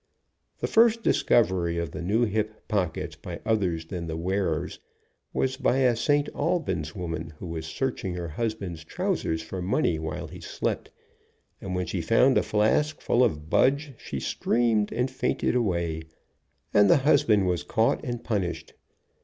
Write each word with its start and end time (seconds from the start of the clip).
The 0.61 0.67
first 0.67 1.03
discovery 1.03 1.77
of 1.77 1.91
the 1.91 2.01
new 2.01 2.23
hip 2.25 2.67
pockets 2.67 3.15
by 3.15 3.39
others 3.45 3.85
than 3.85 4.07
the 4.07 4.17
wearers, 4.17 4.79
was 5.31 5.57
by 5.57 5.77
a 5.77 5.95
St. 5.95 6.27
Albans 6.33 6.95
woman 6.95 7.33
who 7.37 7.45
was 7.45 7.67
100 7.67 7.67
THE 7.67 7.67
DEADLY 7.67 7.85
PISTOL 7.85 7.87
POCKET 7.87 7.97
searching 7.97 8.13
her 8.15 8.27
husband's 8.29 8.83
trousers 8.83 9.41
for 9.43 9.61
money, 9.61 9.99
while 9.99 10.25
he 10.27 10.39
slept, 10.41 10.89
and 11.61 11.75
when 11.75 11.85
she 11.85 12.01
found 12.01 12.39
a 12.39 12.41
flask 12.41 12.99
full 12.99 13.23
of 13.23 13.47
budge, 13.51 13.93
she 13.99 14.19
screamed 14.19 14.91
and 14.91 15.11
fainted 15.11 15.53
away, 15.53 16.01
and 16.73 16.89
the 16.89 16.97
husband 17.05 17.45
was 17.45 17.61
caught 17.61 18.03
and 18.03 18.23
punished. 18.23 18.73